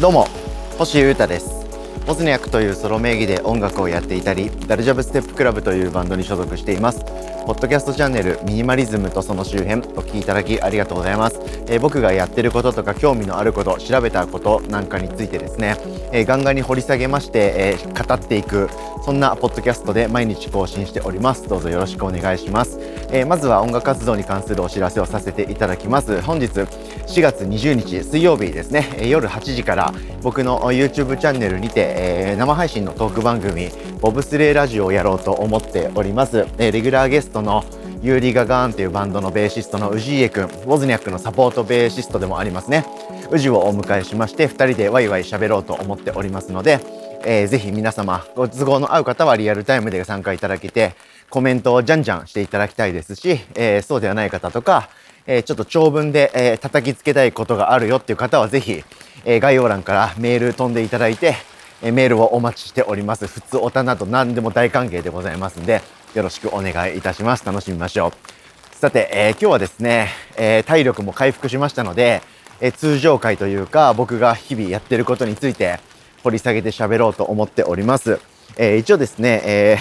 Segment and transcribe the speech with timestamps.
[0.00, 0.28] どうも
[0.78, 1.57] 星優太です。
[2.08, 7.04] ボズニャクというソロ名義で音楽をやっていたりダルジャブステップクラブというバンドに所属しています。
[7.48, 15.78] ポッドキャストチャンネルミニマリズムとその周辺お聞きいただきありがとうございます、えー、僕がやってることとか興味のあること調べたことなんかについてですね、
[16.12, 18.68] えー、ガンガンに掘り下げまして、えー、語っていく
[19.02, 21.48] そんなポッドキャストで毎日更新しております。
[21.48, 22.78] どうぞよろしくお願いします、
[23.10, 26.20] えまずは音楽活動に関するお知らせをさせていただきます。
[26.20, 33.70] 本日4月20日水曜日ですね、夜8時から僕の YouTube チャンネルにて、え生配信のトーク番組
[34.00, 37.64] ボブスレーラジオをやろうと思っております、えレギュラーゲストの
[38.00, 42.86] ユーリ・ガガーンというバンドのベーシストのウジーエ君ウォズニャックのサポートベーシストでもありますね。
[43.30, 46.80] ウジをお迎えしまして2人でワイワイ喋ろうと思っておりますので、
[47.24, 50.94] えー、ぜひ皆様ご都合の合う方はリアルタイムで参加いただけて
[51.28, 54.88] コメントをじゃんじゃんしていただきたいですし、えー、そうではない方とか、
[55.26, 58.84] えー、ちょっと長文で、えー、叩きつけたいことがあるよっていう方はぜひ、
[59.24, 61.34] え概要欄からメール飛んでいただいて、
[61.82, 63.26] えメールをお待ちしております。
[63.26, 65.82] 普通おたなど何でも大歓迎でございますんで、
[66.14, 67.44] よろしくお願いいたします。
[67.46, 68.76] 楽しみましょう。
[68.76, 72.22] さて、えー、今日はですね、えー、体力も回復しましたので、
[72.60, 75.80] えー、通常回というか、僕が日々やってることについて
[76.24, 78.20] 掘り下げて喋ろうと思っております。
[78.56, 79.78] え一応ですね、え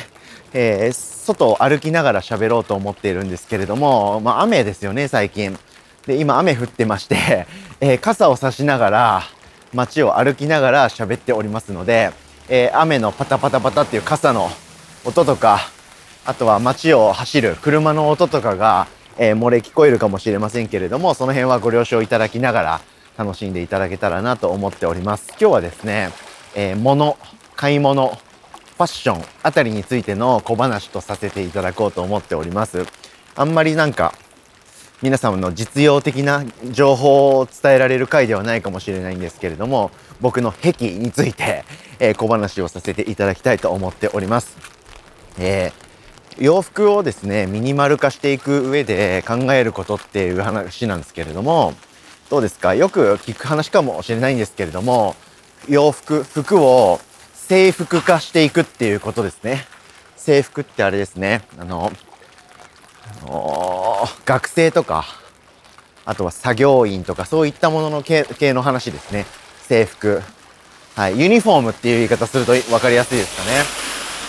[0.54, 5.58] え外を歩きながら喋ろうと思っているんですけれども、まあ雨ですよね、最近。
[6.06, 7.48] で、今雨降ってまして、
[7.82, 9.24] え傘を差しながら、
[9.74, 12.12] 街を歩きながら喋っておりますので、
[12.50, 14.50] え雨のパタパタパタっていう傘の
[15.06, 15.60] 音とか、
[16.26, 22.82] あとは街を走る車の音とかが、えー、漏れ聞こえるかもしれませんけれども、その辺はご了承いただきながら
[23.18, 25.30] 楽しんでいただけたらなと思っております。
[25.40, 26.10] 今日はですね、
[26.54, 27.18] えー、物、
[27.56, 32.86] 買い物、ファッションあたりについての小話とさせていただこうと思っております。
[33.36, 34.14] あんまりなんか
[35.02, 41.66] 皆様の実用的な情報を伝えられる回ではないかもしれないんですけれども僕の癖について、
[42.00, 44.58] えー、小話をさせていただきたいと思っております。
[45.38, 45.88] えー
[46.40, 51.74] 洋服をですね、ミニマル化していく上で考えることっていう話なんですけれども、
[52.30, 52.76] どうですか？
[52.76, 55.16] よく聞く話かもしれないんですけれども、
[55.68, 57.00] 洋服、服を
[57.34, 59.66] 制服化していくっていうことですね。
[60.16, 61.42] 制服ってあれですね。
[61.60, 61.92] あの、
[63.24, 63.57] あの
[64.26, 65.06] 学生とか、
[66.06, 69.26] あとは作業員とか、そういったものの系の話ですね。
[69.68, 70.22] 制服。
[70.96, 71.20] はい。
[71.20, 73.64] ユニフォームっていう言い方すると分かりやすいですかね。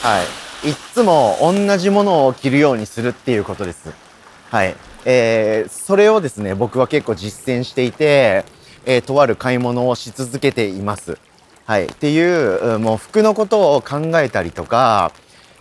[0.03, 0.69] はい。
[0.69, 3.93] いっつも同じものを着るようにするっていうことです。
[4.51, 4.75] はい。
[5.05, 8.45] えー、それをですね、僕は結構実践していて、
[8.84, 11.17] えー、とある買い物をし続けています。
[11.65, 11.87] はい。
[11.87, 15.12] っていう、もう服のことを考えたりとか、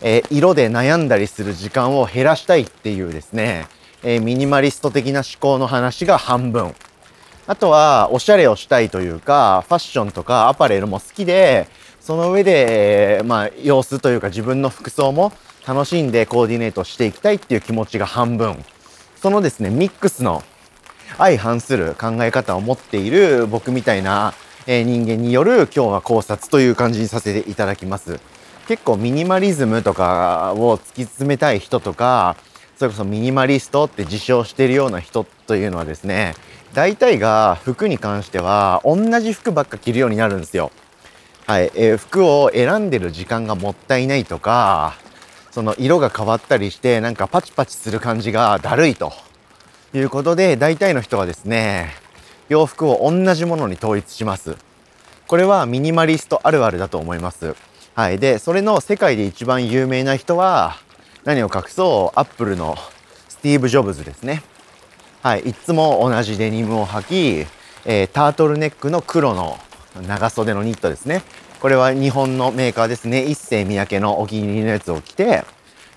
[0.02, 3.68] えー、色で悩んだりする時間を減らしたいっていうですね、
[4.04, 6.74] えー、ミニマリスト的な思考の話が半分。
[7.48, 11.68] あとは、おしゃれをしたいというか、ファッションとかアパレルも好きで、
[12.00, 15.34] その上でえ、まあ、様子というか自分の服装も
[15.68, 18.64] 楽しんでコーディネートしていきたいっていう気持ちが半分。
[19.22, 20.44] そのですね、ミックスの
[21.18, 24.34] 相反する考え方を持っている僕みたいな、
[24.68, 28.20] え人間による今日は考察という感じにさせていただきます。
[28.68, 32.36] 結構ミニマリズムとかを突き詰めたい人とか、
[32.78, 36.36] それこそミニマリストって自称しているような人というのはですね、
[36.76, 40.72] 大体が服に関しては同じ服ばっか着るようになるんですよ。
[41.48, 44.94] はい、えー、服を選んでる時間がもったいないとか、
[45.50, 49.12] その色が変わったりして、なんかパチパチする感じがだるいと
[49.96, 51.96] いうことで、大体の人はですね、
[52.48, 54.56] 洋服を同じものに統一します。
[55.26, 57.56] これはミニマリストあるあるだと思います。
[57.96, 58.20] はい。
[58.20, 60.76] で、それの世界で一番有名な人は、
[61.28, 62.78] 何を隠そう、アップルの
[63.28, 64.44] スティーブ・ジョブズですね。
[65.22, 65.42] はい。
[65.42, 67.48] いつも同じデニムを履き、
[67.84, 69.58] えー、タートルネックの黒の
[70.08, 71.24] 長袖のニットですね。
[71.60, 73.26] これは日本のメーカーですね。
[73.26, 75.44] 一世三宅のお気に入りのやつを着て、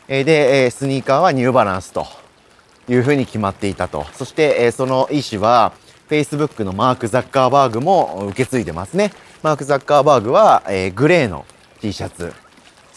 [0.09, 2.09] えで、スニーカーはニューバランスと
[2.89, 4.07] いうふうに決まっていたと。
[4.15, 5.75] そして、えその意思は、
[6.09, 9.13] Facebook のマーク・ザッカーバーグも受け継いでますね。
[9.45, 11.47] マーク・ザッカーバーグは、えグレーの
[11.81, 12.33] T シャツ、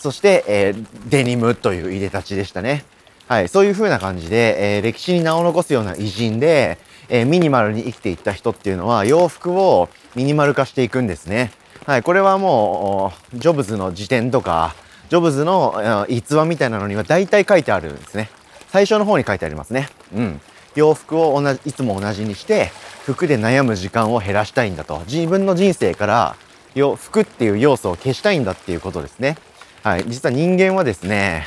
[0.03, 0.75] そして、え
[1.07, 2.83] デニムという入れ立ちでしたね。
[3.29, 6.77] はい、そういう風な感じで、え歴史に名を残すような偉人で、
[7.07, 11.53] えミニマルに生きていった人っていうのは洋服をミニマル化していくんですね。
[11.85, 14.75] はい、これはもう、ジョブズの辞典とか、
[15.07, 18.29] ジョブズの逸話みたいなのには大体書いてあるんですね。
[18.73, 19.87] 最初の方に書いてありますね。
[20.13, 20.41] うん。
[20.75, 22.71] 洋服を同じ、いつも同じにして、
[23.05, 25.01] 服で悩む時間を減らしたいんだと。
[25.07, 26.35] 自分の人生から、
[26.97, 29.37] 服っていう要素を消したいんだっていうことですね。
[29.83, 30.05] はい。
[30.07, 31.45] 実は人間はですね、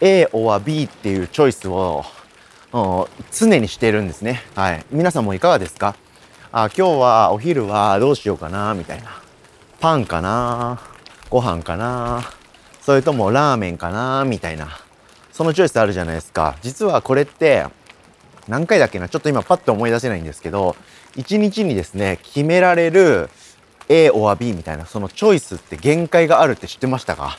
[0.00, 2.02] A or B っていうチョイスを
[3.30, 4.42] 常にしているんですね。
[4.54, 4.86] はい。
[4.90, 5.94] 皆さんもいかがですか？
[6.50, 9.20] あ今日はお昼はどうしようかなみたいな。
[9.80, 10.80] パンかな？
[11.28, 12.22] ご飯かな？
[12.80, 14.24] それともラーメンかな？
[14.24, 14.68] みたいな。
[15.30, 16.56] そのチョイスあるじゃないですか。
[16.62, 17.66] 実はこれって
[18.48, 19.10] 何回だっけな？
[19.10, 20.74] ちょっと今パッと思い出せないんですけど
[21.16, 23.28] 1日にですね決められる
[23.90, 27.36] A or B みたいなそのチョイスって限界があるって知ってましたか？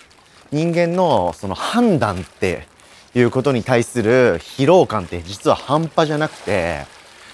[0.51, 2.67] 人間のその判断って
[3.13, 6.85] いうことに対する疲労感って実は半端じゃなくて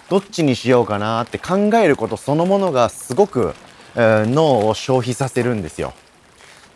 [0.09, 3.53] どっちにしようかなって考えることそのものがすごく、
[3.95, 5.93] 脳を消費させるんですよ。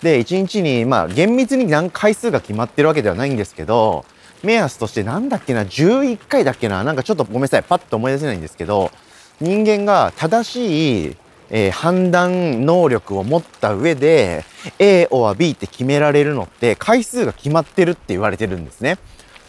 [0.02, 4.06] で1日にまあ厳密に何回数が決まってるわけではないんですけど
[4.44, 8.92] 目安として何だっけな11回だっけななんかちょっとごめんなさいパッと思い出せないんですけど
[9.40, 11.16] 人間が正しい
[11.50, 14.46] えー、判断能力を持った上で
[14.80, 18.98] A or B って決められるのって回数が決まってるって言われてるんですね。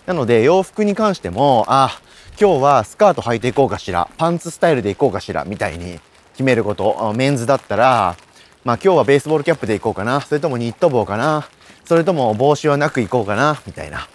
[0.06, 2.00] なので洋服に関しても、あ、
[2.40, 5.98] 今日はスカート履いていこうかしら、パンツスタイルでいこうかしら、みたいに
[6.32, 7.12] 決めること。
[7.16, 8.16] メンズだったら、
[8.62, 11.48] まあ今日はベースボールキャップでいこうかな、それともニット帽かな、
[11.86, 14.06] それとも帽子はなくいこうかな、みたいな。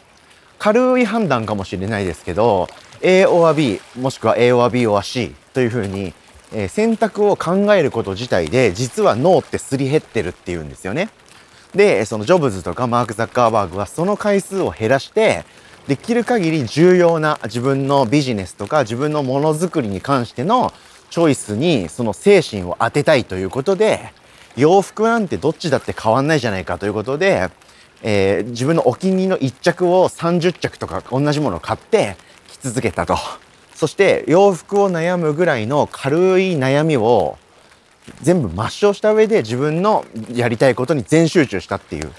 [0.60, 2.70] 軽い判断かもしれないですけど、
[3.02, 6.14] A or B、もしくは A or B or C というふうに
[6.54, 11.10] え、選択を考えること自体で実は脳ってすり減ってるっていうんですよね。
[11.76, 15.46] で、そのジョブズとかマーク・ザッカーバーグはその回数を減らして、
[15.88, 20.72] できる限り重要な自分のビジネスとか自分のものづくりに関しての
[21.10, 24.14] チョイスにその精神を当てたいということで、
[24.58, 27.50] 洋服なんてどっちだって変わんないじゃないかということで、
[28.04, 32.18] えー、自分のお気に入りの1着を30着とか同じものを買って
[32.50, 33.18] 着続けたと。
[33.82, 37.40] そして洋服を悩むぐらいの軽い悩みを
[38.22, 42.12] 全部抹消した上で自分のやりたいことに全集中したっていう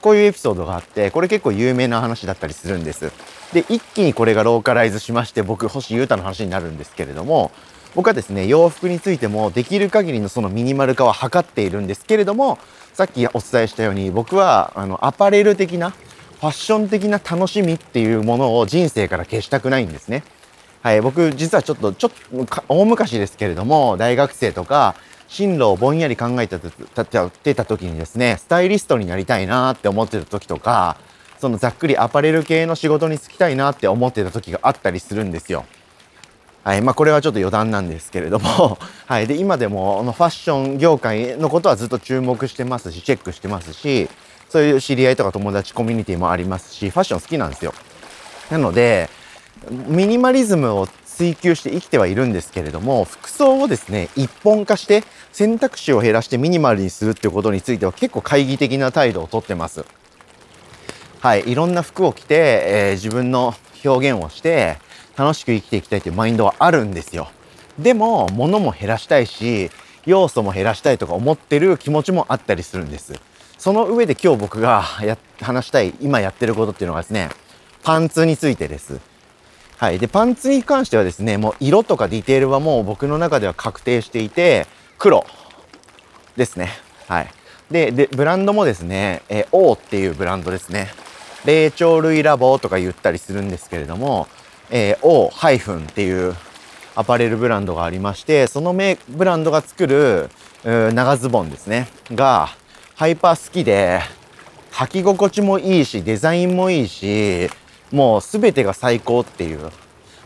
[0.00, 3.10] こういうエピソードがあってこれ結構有名な話だったりするんです。
[3.52, 7.50] で一気にこれがローカライズしまして僕星優太の話になるんですけれども
[7.96, 12.60] 僕はですね洋服についてもできる限りのそのミニマル化は図っているんですけれども
[12.92, 20.22] さっきお伝えしたように僕はあのアパレル的なファッション的な楽しみっていうものを人生から消したくないんですね。
[20.86, 24.94] はい、僕実はちょっと、ちょっと、大昔ですけれども、大学生とか、
[25.26, 26.60] 進路をぼんやり考えて
[27.56, 30.96] た時にですね、スタイリストになりたいなって思ってた時とか、
[31.40, 35.64] そのざっくりアパレル系の仕事に就きたいなって思ってた時があったりするんですよ。
[36.62, 36.82] はい。
[36.82, 39.26] まあ、これはちょっと余談なんですけれども、 はい。
[39.26, 44.08] で、今でも、ファッション業界のことはずっと注目してますし、チェックしてますし、
[44.48, 47.74] そういう知り合いとか友達コミュニティもありますし、ファッション好きなんですよ。
[48.50, 49.10] なので、
[49.70, 55.02] ミニマリズムを追求して生きてはいるんですけれども、服装をですね、一本化して
[55.32, 59.84] 選択肢を減らしてミニマルにするっていうことについては結構懐疑的な態度をとってます。
[61.20, 62.34] はい、いろんな服を着て、
[62.66, 63.54] えー、自分の
[63.84, 64.76] 表現をして
[65.16, 67.28] 楽しく生きていきたいというマインドはあるんですよ。
[67.78, 69.70] でも、物も減らしたいし、
[70.04, 73.14] 要素も減らしたいとか思ってる気持ちもあったりするんです。
[73.58, 77.30] その上で今日僕がや話したい、今やってることっていうのがですね、
[77.82, 79.00] パンツについてです。
[79.78, 79.98] はい。
[79.98, 84.66] で、パンツに関してはですね、もう色とかディテールはもう僕の中では確定していて、
[84.98, 85.26] 黒
[86.36, 86.70] ですね。
[87.08, 87.30] はい。
[87.70, 90.88] で、でブランドもですね、えー、O っていうブランドですね。
[91.44, 94.28] 霊長類ラボとか言ったりするんですけれども、
[94.70, 96.34] えー、O- っていう
[96.94, 100.30] アパレルブランドがありまして、そのメブランドが作る
[100.64, 102.48] 長ズボンですね、が
[102.94, 104.00] ハイパー好きで、
[104.72, 107.50] 履き心地もいいし、デザインもいいし、
[107.92, 109.70] もう全てが最高っていう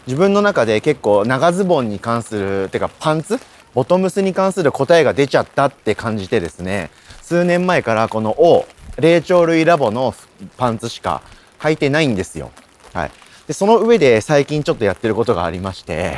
[0.06, 3.38] 自分の中で結構長ズボンに関するてかパンツ
[3.74, 6.90] ボトムスに関する答えが出ちゃったって感じてですね
[7.22, 8.66] 数年前からこの O
[8.98, 10.14] 霊長類ラボの
[10.56, 11.22] パンツしか
[11.60, 12.50] 履いてないんですよ。
[12.92, 13.10] はい。
[13.46, 16.16] で、その上で最近ちょっとやってることがありまして、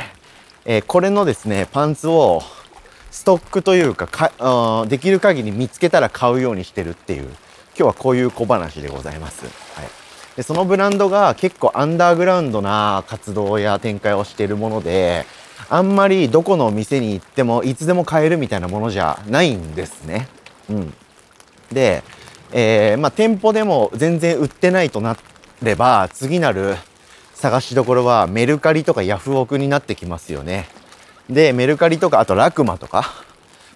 [0.65, 2.41] えー、これのですね、パンツを
[3.11, 7.33] ストックというかかできる限り見つけたら買うようにしてるっていう、今
[7.75, 9.45] 日はこういう小話でございます。
[9.45, 9.49] は
[9.83, 10.02] い。
[10.35, 15.25] でそのブランドが結構アンダーグラウンドな活動や展開をしているもので
[15.69, 20.27] あんまりどこの店に行ってもいつでも買えるみたいなものじゃないんですね。
[20.69, 20.93] うん、
[21.71, 22.03] で、
[22.51, 25.17] えー、まあ、店舗でも全然売ってないとな
[25.61, 26.75] れば次なる
[27.33, 30.67] 探しどころはメルカリとかヤフオクになってきますよね。
[31.29, 33.05] でメルカリとかあとラクマとか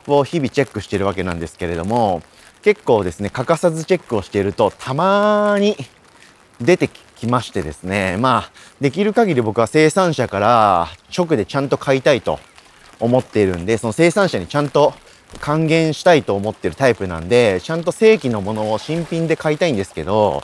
[0.08, 2.22] を日々チェックしてるわけなんですけれども
[2.62, 5.76] 結構ですね欠かさずチェックをしているとたまに
[6.62, 12.40] 出てきましてですね、まあ、できる限り僕は生産者から直でちゃんと買いたいと
[13.00, 14.94] 思っているんで、その生産者にちゃんと
[15.40, 20.44] 還元したいと思ってるタイプなんで、ちゃんと正規のものを新品で買いたいんですけど、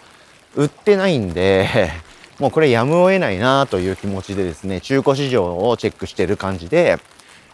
[0.56, 1.92] 売ってないんで、
[2.40, 6.98] もうこれやむを得ないなという気持ちでですね、中古市場をチェックしてる感じで、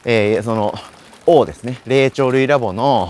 [0.06, 0.74] えー、その
[1.26, 3.10] O ですね霊長類ラボの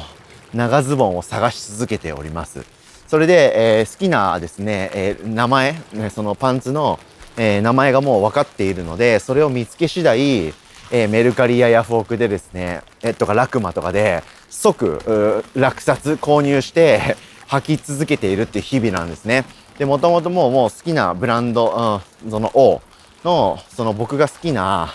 [0.54, 2.66] 長ズボンを探し続けております。
[3.10, 5.74] それで、えー、好きなですね、えー、名前、
[6.14, 7.00] そのパンツの、
[7.38, 10.54] え名前がもう分かっているのでそれを見つけ次第、
[10.92, 17.16] えメルカリやヤフオクでですね、えとかラクマとかで即落札購入して
[17.50, 19.46] 履き続けているっていう日々なんですね。
[19.80, 22.82] で、もともともうもう好きなブランド、うん、その O
[23.24, 24.94] の、その僕が好きな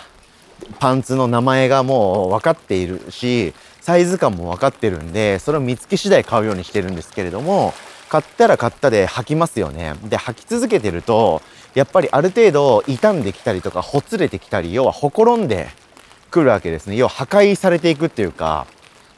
[0.79, 7.73] パンツの名前がもう分かっているし、サイズ感も分かってるんで、それを見つけ次第買うようにしてるんですけれども、
[8.09, 9.95] 買ったら買ったで履きますよね。
[10.03, 11.41] で、履き続けてると、
[11.73, 15.67] やっぱりある程度傷んできたりとか、ほつれてきたり、要はほころんで
[16.31, 16.95] くるわけですね。
[16.95, 18.67] 要は破壊されていくっていうか、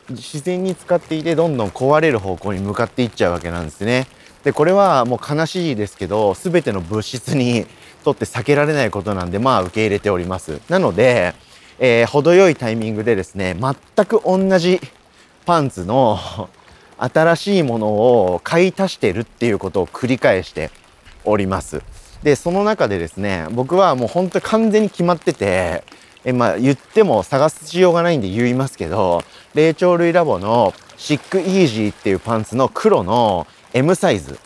[0.09, 4.07] 自然に使っていてどんどん壊れる方向に向かっていっちゃうわけなんですね。
[4.43, 7.65] でこれはもう悲しいですけど全ての物質に
[8.05, 10.61] とって避けられないことなんでまあ受け入れております。
[10.69, 11.33] なので、
[11.79, 14.79] えー、程よいタイミングでですね全く同じ
[15.45, 16.17] パンツの
[16.97, 20.71] 新しいものを買い足してるっていうことを繰り返して
[21.25, 21.81] おります。
[22.23, 25.83] でその中でですね僕はもう本当に完全に決まってて
[26.25, 29.23] えまあ言っても探すしようがないんで言いますけど
[29.53, 34.39] 霊長類ラボのシックイージーっていうパンツの黒の M サイズ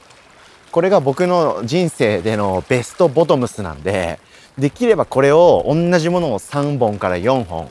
[0.71, 4.19] これが僕の人生でのベストボトムスなんで
[4.57, 7.69] できればこれを同じものを3本から4本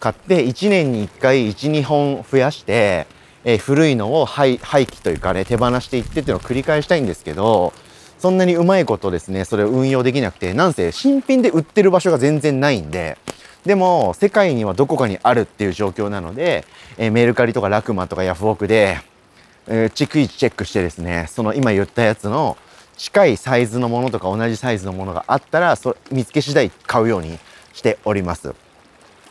[0.00, 3.06] 買って1年に1回12本増やして、
[3.48, 7.72] え、古いのを廃棄というかね手放していってっていうのを繰り返したいんですけど
[8.18, 13.16] そんなにうまいことですねそれを運用できなくてなんせ新品で売ってる場所が全然ないんで
[13.64, 16.64] でも世界にはどこかにあるっていう状況なので、
[16.98, 19.00] え、メルカリとかラクマとかヤフオクで
[19.68, 22.56] えー、逐一チェックしてですね、その今言ったやつの
[22.96, 27.38] 近いサイズのものとか同じサイズのものがあったら、そ見つけ次第買うように
[27.72, 28.54] しております。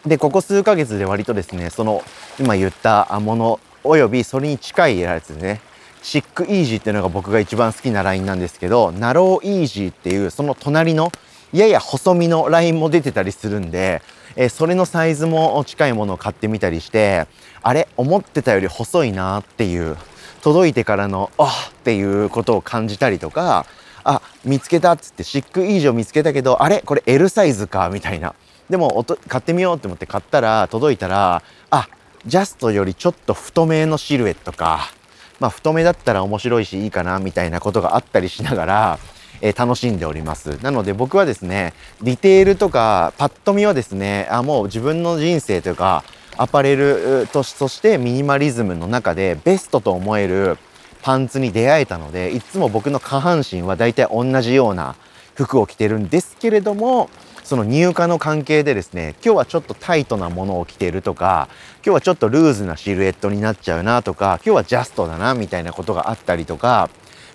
[0.05, 2.03] で、ここ数ヶ月で割とですね、その
[2.39, 5.62] 今言ったものおよびそれに近いやつですね、
[6.01, 11.12] シックイージーっていうのが僕が一番好きなラインなんですけど、ナローイージーっていうその隣の
[11.54, 14.01] やや細身のラインも出てたりするんで、
[14.36, 17.27] えー、それのサイズも近いものを買ってみたりして、
[17.62, 17.88] あれ？
[17.96, 19.96] 思ってたより細いなっていう
[20.42, 21.74] 届いてからのあっ！
[21.84, 23.65] ていうことを感じたりとか
[24.04, 26.82] あ見つけたっつってシックイージーを見つけたけどあれ？
[26.82, 27.89] これ L サイズか？
[27.89, 28.34] みたいな。
[28.70, 31.88] でも買ってみようって思って買ったら届いたらあ
[32.25, 34.91] ジャストよりちょっと太めのシルエットか
[35.39, 39.00] まあ太めだったら面白いしいいかなみたいなことがあったりしながら
[39.41, 40.63] えー、楽しんでおります。
[40.63, 46.05] なので僕はですね、ディテールとかパッと見はですね、あ、もう自分の人生というか、
[46.38, 50.58] アパレルとしてミニマリズムの中でベストと思える
[51.01, 54.96] パンツに出会えたのでいつも僕の下半身は大体同じような
[55.36, 57.10] 服を着てるんですけれども
[57.45, 61.47] その入荷の関係でですね今日はちょっとタイトなものを着てるとか
[61.77, 66.89] 今日はちょっとルーズなシルエットになっちゃうなとか今日はジャストだなみたいなことがあったりとか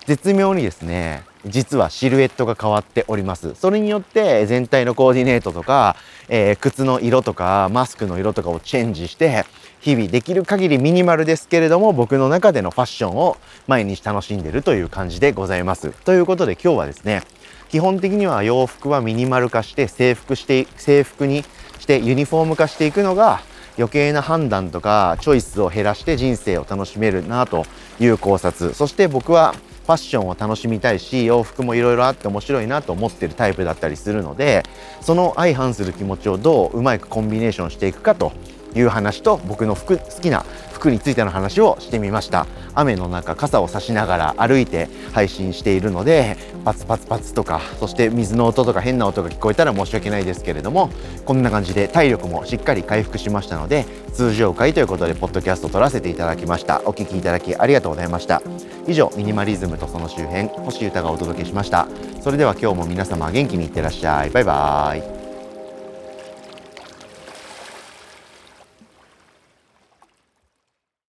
[0.05, 3.55] 絶妙にですね実はシルエットが変わっております。
[3.55, 5.95] それによって全体のコーディネートとか、
[6.29, 9.45] えー、靴の色とかマスクの色とかをチェンジして
[9.79, 15.91] 日々できる限りミニマルですけれども僕の中でのファッションを毎日楽しんでるという感じでございます。
[16.03, 17.23] ということで今日はですね
[17.71, 21.43] 基本的には洋服はミニマル化して制服して制服に
[21.79, 23.39] してユニフォーム化していくのが
[23.77, 27.65] 余計な判断とかチョイスを減らして人生を楽しめるなと
[28.01, 29.53] いう考察そして僕は
[29.85, 34.63] ファッションを楽しみたいし洋服もいろいろあって面白いなと思ってるタイプだったりするので
[34.99, 38.33] その相反する気持ちをどううまくコンビネーションしていくかと
[38.75, 42.47] いう話と僕の服好きな服についての話をしてみました。
[42.73, 50.89] 雨の中傘を差しながら歩いて配信しているのでパツパツパツとかそして水の音とか変な音が聞こえたら申し訳ないですけれども
[51.25, 56.81] こんな感じで体力もしっかり回復しましたので通常回ということでポッドキャスト撮らせていただきました。
[56.85, 58.41] お聴きいただきありがとうございました。
[58.87, 61.87] 以上ミニマリズムとその周辺星歌がお届けしました。
[62.21, 64.29] それでは今日も皆様元気にいってらっしゃい。
[64.29, 65.20] バイバーイ。